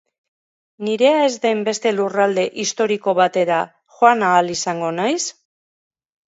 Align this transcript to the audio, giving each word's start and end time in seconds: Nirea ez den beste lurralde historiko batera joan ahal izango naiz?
Nirea 0.85 1.19
ez 1.25 1.33
den 1.43 1.61
beste 1.67 1.91
lurralde 1.97 2.45
historiko 2.63 3.15
batera 3.19 3.61
joan 3.99 4.25
ahal 4.31 4.51
izango 4.57 4.91
naiz? 4.99 5.21